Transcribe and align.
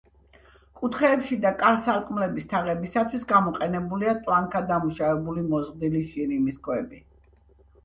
კუთხეებში 0.77 1.35
და 1.43 1.51
კარ-სარკმლების 1.59 2.47
თაღებისათვის 2.55 3.29
გამოყენებულია 3.33 4.17
ტლანქად 4.25 4.67
დამუშავებული 4.75 5.47
მოზრდილი 5.55 6.05
შირიმის 6.11 6.61
ქვები. 6.67 7.07